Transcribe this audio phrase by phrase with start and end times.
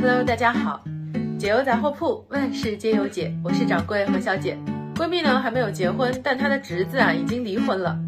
[0.00, 0.80] Hello，大家好，
[1.40, 4.56] 解忧杂货铺，万事皆有解，我是掌柜何小姐。
[4.94, 7.98] 闺蜜呢还没有结婚，但她的侄子啊已经离婚了，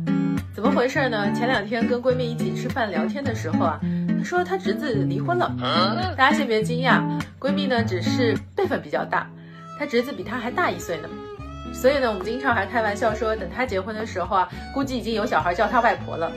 [0.54, 1.32] 怎么回事呢？
[1.32, 3.80] 前两天跟闺蜜一起吃饭聊天的时候啊，
[4.16, 5.52] 她说她侄子离婚了。
[6.16, 7.02] 大家先别惊讶，
[7.40, 9.28] 闺蜜呢只是辈分比较大，
[9.76, 11.08] 她侄子比她还大一岁呢。
[11.74, 16.30] 所以呢，我们经常还开玩笑说，等她结婚的时候啊，估计已经有小孩叫她外婆了。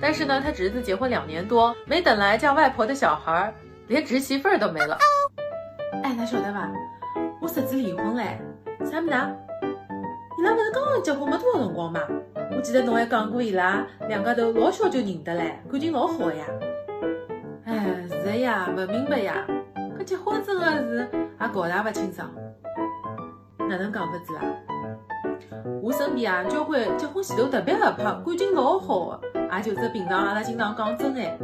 [0.00, 3.52] 但是呢，她侄子结婚两年多，没等来叫外婆的小孩。
[3.92, 4.96] 连侄媳妇儿都没了。
[6.02, 6.66] 哎，那晓得伐？
[7.42, 8.40] 我侄子离婚嘞，
[8.90, 9.16] 啥么子？
[10.38, 12.00] 伊拉不是刚刚结婚没多少辰光嘛？
[12.56, 16.46] 我记得侬还讲过伊拉两家头老小就认得嘞，感情老好呀。
[17.66, 19.46] 哎，是的呀，不明白呀。
[19.98, 22.30] 搿结婚真的是也搞得也勿清爽，
[23.58, 24.40] 哪能讲法子啦？
[25.82, 31.38] 我身边啊，交关结婚前头特别合拍，感情老好的，也就是平常阿拉经常讲真爱。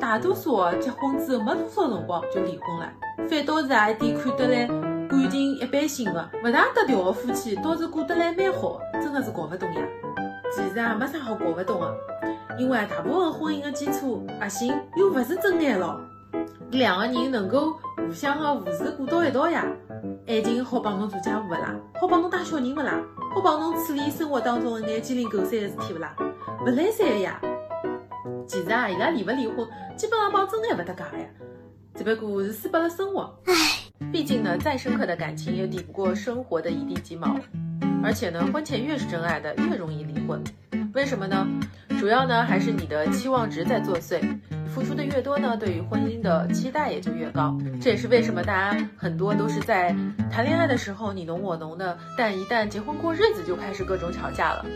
[0.00, 2.90] 大多数哦，结婚之后没多少辰光就离婚了，
[3.28, 9.82] 反倒是啊一点看得来感情一般性的、不大得调的夫妻，倒是过得来蛮好，真的是搞不懂呀。
[10.52, 11.94] 其实啊，没啥好搞不懂的，
[12.58, 16.00] 因为大部分婚姻的基础核心又不是真爱咯，
[16.70, 19.64] 两个人能够互相的扶持过到一道呀。
[20.26, 21.74] 爱情好帮侬做家务不啦？
[22.00, 23.00] 好帮侬带小人不啦？
[23.34, 26.14] 好帮侬处理生活当中的眼鸡零狗碎的事体不啦？
[26.64, 27.40] 不来三的呀。
[28.50, 29.64] 其实啊，伊拉离不离婚，
[29.96, 31.24] 基本上帮真爱不搭界呀，
[31.94, 33.32] 只不过是输拨了生活。
[33.46, 33.54] 唉，
[34.10, 37.36] 毕竟呢，再深刻的感情也抵不过生活的一地鸡毛。
[38.02, 40.42] 而且呢，婚前越是真爱的，越容易离婚。
[40.94, 41.46] 为什么呢？
[42.00, 44.20] 主要呢还是你的期望值在作祟，
[44.66, 47.56] 付出的越多呢，对于婚姻的期待也就越高。
[47.80, 49.94] 这也是为什么大家很多都是在
[50.28, 54.66] 谈恋爱的时候你侬我侬的，但一旦结婚过日子就开始各种吵架了。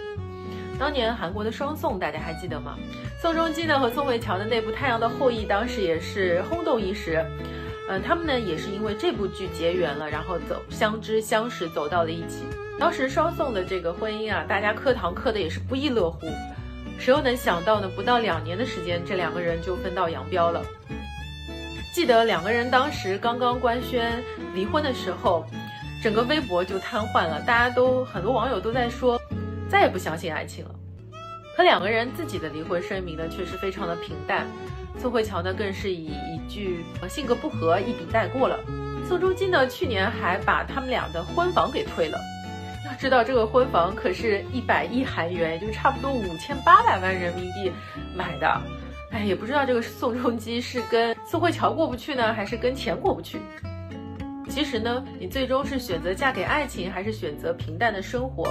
[0.79, 2.77] 当年韩国的双宋，大家还记得吗？
[3.21, 7.25] 宋仲基呢和宋慧乔的那部《太阳的后裔》，当时也是轰动一时。
[7.89, 12.45] 嗯，他们呢也是因为这部剧结缘了，然后走相知相识，走到了一起。
[12.79, 16.27] 当时双宋的这个婚姻啊，大家磕糖磕的也是不亦乐乎。
[16.99, 17.89] 谁又能想到呢？
[17.95, 20.63] 不到两年的时间，这两个人就分道扬镳了。
[21.95, 24.23] 记得两个人当时刚刚官宣
[24.55, 25.47] 离婚的时候，
[26.03, 29.21] 整个微博就瘫痪了，大家都很多网友都在说。
[29.69, 30.75] 再也不相信爱情了，
[31.57, 34.47] 可两个人自己的离婚声明呢，却是非常的平淡。
[34.99, 38.59] 宋慧乔呢，更是以一句性格不合一笔带过了。
[39.09, 42.19] 宋仲基呢，去年还把他们俩的婚房给退了。
[42.87, 47.73] 要知道这个婚房可是一百亿韩元，也就差不多五千八百万人民币
[48.15, 48.61] 买的。
[49.11, 53.41] 哎，也不知道这个宋仲基是跟宋慧乔过不去呢，还是跟钱过不去。
[54.49, 58.49] 其实呢，你最终是选择嫁给爱情，还是选择平淡的生活？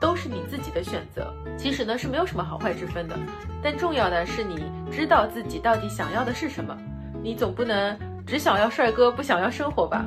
[0.00, 3.16] 都是你自己的选择，其实呢是没有什么好坏之分的，
[3.62, 6.76] 但重要的是你知道自己到底想要的是什么。
[7.22, 10.04] 你总不能只想要帅哥不想要生活吧？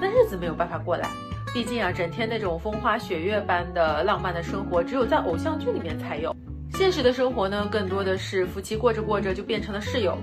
[0.00, 1.08] 那日子没有办法过来。
[1.54, 6.34] 毕竟啊，整天那种风花雪月般的浪漫的生活，只有在偶像剧里面才有。
[6.74, 10.16] 现实的生活呢，更多的是夫妻过着过着就变成了室友。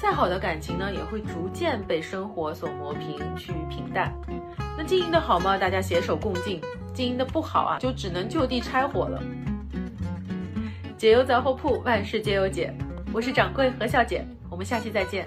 [0.00, 4.12] 再好的感情呢，也会逐渐被生活所磨平，趋于平淡。
[4.76, 5.58] 那经营的好吗？
[5.58, 6.60] 大家携手共进。
[6.92, 9.22] 经营的不好啊，就只能就地拆伙了。
[10.96, 12.72] 解忧杂货铺，万事皆有解。
[13.12, 15.26] 我是掌柜何小姐，我们下期再见。